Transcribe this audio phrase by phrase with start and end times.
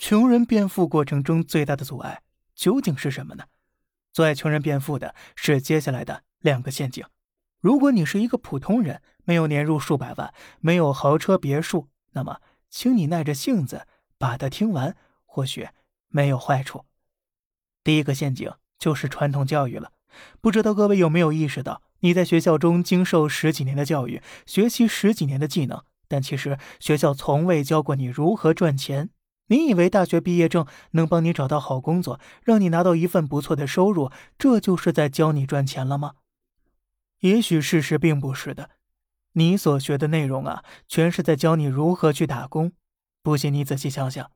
[0.00, 2.22] 穷人变富过程中最大的阻碍
[2.54, 3.44] 究竟是什么呢？
[4.14, 7.04] 阻碍穷人变富的是接下来的两个陷阱。
[7.60, 12.40] 如果你是一个普通人，没有年入数百万，没有豪车别墅，那么，
[12.70, 13.86] 请你耐着性子
[14.16, 15.68] 把它听完，或许
[16.08, 16.86] 没有坏处。
[17.84, 19.92] 第一个陷阱就是传统教育了。
[20.40, 29.10] 不知道各位有没有意识到，你在学校中经受十几年的教育，学习十几年的技能，但其实学校从未教过你如何赚钱。
[29.50, 36.12] 你以为大学毕业证能帮你找到好工作，让你拿到一份不错的收入，这就是在教你赚钱了吗？
[37.18, 38.70] 也许事实并不是的。
[39.32, 42.72] 你所学的内容啊，全是在教你如何去打工。
[43.22, 44.30] 不信你仔细想想，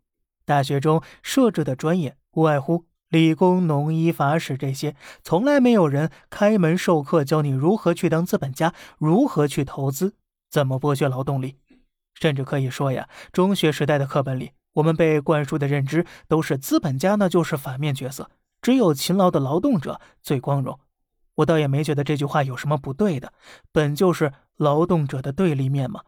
[0.45, 2.87] 大学中设置的专业无外乎。
[3.09, 10.17] 理工、农医、法史这些，从来没有人开门授课教你如何去当资本家，如何去投资，
[10.51, 11.59] 怎么剥削劳动力。
[12.15, 18.31] 甚至可以说呀，中学时代的课本里，我们被灌输的认知都是资本家那就是反面角色，
[18.63, 20.79] 只有勤劳的劳动者最光荣。
[21.37, 23.33] 我倒也没觉得这句话有什么不对的，
[23.73, 26.03] 本就是劳动者的对立面嘛。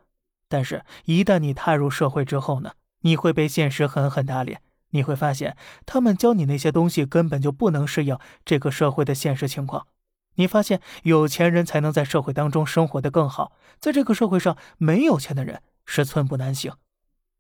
[0.49, 4.61] 但是，一旦你踏入社会之后呢，你会被现实狠狠打脸。
[4.91, 9.89] 你会发现，他们教你那些东西根本就不能适应这个社会的现实情况。
[10.37, 16.73] 你发现，有钱人才能在社会当中生活的更好，在这个社会上，没有钱的人是寸步难行。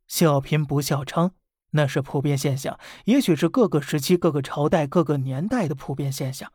[0.07, 1.33] 笑贫不笑娼，
[1.71, 6.53] 那是普遍现象，也许是各个时期、各个朝代、各个年代的普遍现象。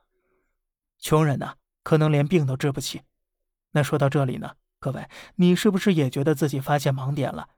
[1.00, 3.02] 穷人呢，可能连病都治不起。
[3.72, 7.50] 那说到这里呢，各位，你是不是也觉得自己发现盲点了？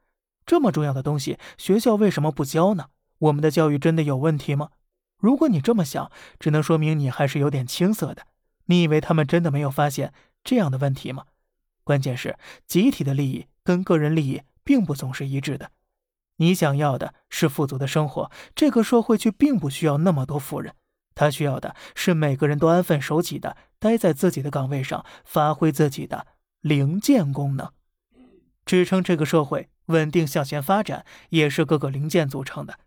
[0.45, 2.87] 这么重要的东西，学校为什么不教呢？
[3.19, 4.71] 我们的教育真的有问题吗？
[5.17, 8.27] 如果你这么想，只能说明你还是有点青涩的。
[8.65, 11.25] 你以为他们真的没有发现这样的问题吗？
[11.83, 15.71] 关键是集体的利益跟个人利益并不总是一致的。
[16.37, 20.73] 你想要的是富足的生活，这个社会却并不需要那么多富人，
[21.13, 26.25] 他需要的是每个人都安分守己的待在自己的岗位上，发挥自己的
[26.61, 27.69] 零件功能，
[28.65, 32.79] 支撑这个社会稳定向前发展，也是各个零件组成的。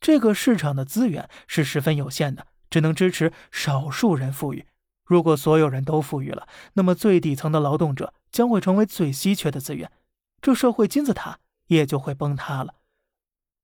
[0.00, 4.66] 这个市场的资源是十分有限的，只能支持少数人富裕。
[5.04, 9.90] 如果所有人都富裕了，那么最底层的劳动者将会成为最稀缺的资源，
[10.40, 12.74] 这社会金字塔也就会崩塌了。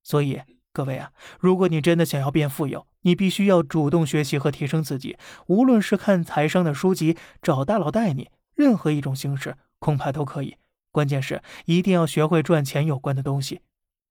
[0.03, 0.41] 所以，
[0.73, 5.17] 各位啊，如果你真的想要变富有，你必须要主动学习和提升自己。
[5.47, 10.57] 无论是看财商的书籍，找大佬带你，任何一种形式恐怕都可以。
[10.91, 13.61] 关键是一定要学会赚钱有关的东西。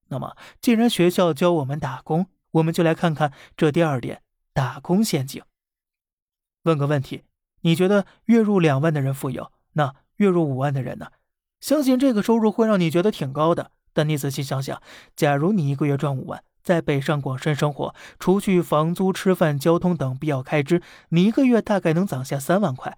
[0.09, 5.43] 那么，既然学校教我们打工，我们就来看看这第二点——打工陷阱。
[6.65, 7.25] 问个问题：
[7.63, 9.53] 你觉得月入两万的人富有？
[9.75, 11.13] 那月入五万的人呢？
[11.61, 13.71] 相信这个收入会让你觉得挺高的。
[14.01, 14.81] 但你仔细想想，
[15.15, 20.81] 假如你一个月赚五万，在北上广深生活，除去房租、吃饭、交通等必要开支，
[21.11, 22.97] 你一个月大概能攒下三万块。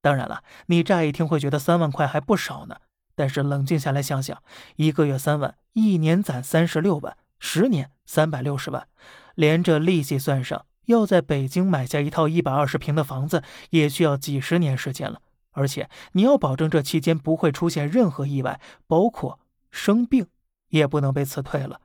[0.00, 2.76] 当然了，你乍一听会觉得三万块还不少呢。
[3.14, 4.42] 但是冷静下来想想，
[4.76, 8.88] 一个月三万，一年攒三十六万，十年三百六十万，
[9.34, 15.20] 连着利息算上，要在北京买下一套一百二十平的房子，也需要几十年时间了。
[15.52, 20.28] 而且你要保证这期间不会出现任何意外，包括生病
[20.68, 21.80] 也不能被辞退了。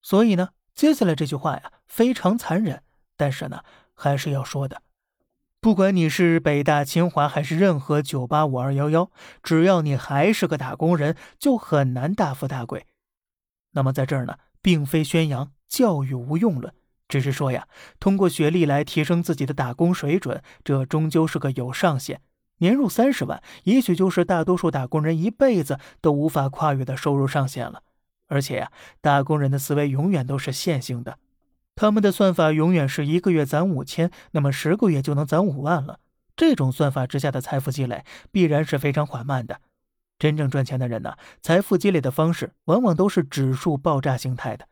[0.00, 2.82] 所以呢，接下来这句话呀，非常残忍，
[3.16, 3.62] 但是呢，
[3.94, 4.82] 还是要说的。
[5.60, 9.10] 不管你是北大、清华还是任何九八五二幺幺，
[9.44, 12.86] 只要你还是个打工人，就很难大富大贵。
[13.70, 16.74] 那么在这儿呢，并非宣扬教育无用论，
[17.06, 17.68] 只是说呀，
[18.00, 22.20] 通过学历来提升自己的打工水准，这终究是个有上限。
[22.58, 27.82] 年入三十万，也许就是大多数打工人一辈子都无法跨越的收入上限了。
[28.32, 28.72] 而且呀，
[29.02, 31.18] 打工人的思维永远都是线性的。
[31.74, 36.00] 他们的算法永远是一个月攒五千，那么十个月就能攒五万了。
[36.34, 39.60] 这种算法之下的财富积累必然是非常缓慢的。
[40.18, 44.66] 真正赚钱的人呢，财富积累的方式往往都是指数爆炸形态的。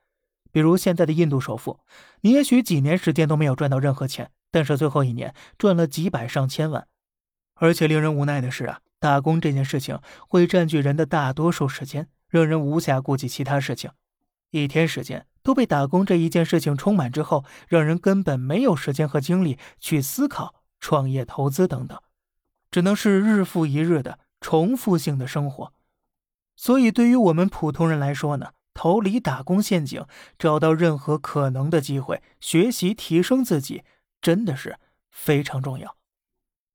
[0.50, 1.80] 比如现在的印度首富，
[2.22, 6.86] 你也许几年时间都没有赚到任何钱，但是最后一年赚了几百上千万。
[7.56, 9.98] 而且令人无奈的是啊，打工这件事情
[10.28, 13.90] 会占据人的大多数时间，让人无暇顾及其他事情。
[14.50, 15.26] 一天时间。
[15.42, 21.98] 都被打工这一件事情充满之后，让人根本没有时间和精力去思考创业、投资等等，
[22.70, 25.72] 只能是日复一日的重复性的生活。
[26.56, 30.04] 所以，对于我们普通人来说呢，逃离打工陷阱，
[30.38, 33.82] 找到任何可能的机会，学习提升自己，
[34.20, 34.78] 真的是
[35.10, 35.96] 非常重要。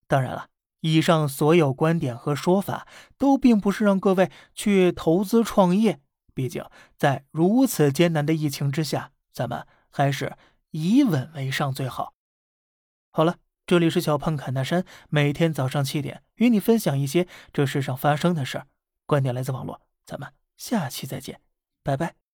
[0.08, 0.48] 当然了，
[0.86, 2.88] 以上所有观点和说法，
[3.18, 6.00] 都并不是让各位去投资创业。
[6.36, 6.64] 毕竟，
[6.96, 10.38] 在如此艰难的疫情之下，咱们还是
[10.70, 12.14] 以稳为上最好。
[13.10, 18.68] 好了，这里是小胖侃大山，每天早上七点与你分享一些这世上发生的事儿，
[19.08, 21.42] 观点来自网络，咱们下期再见，
[21.82, 22.25] 拜拜。